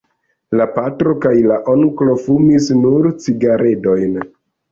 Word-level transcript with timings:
La 0.59 0.65
patro 0.77 1.11
kaj 1.25 1.33
la 1.51 1.59
onklo 1.73 2.15
fumis 2.23 2.71
nur 2.85 3.09
cigaredojn. 3.27 4.19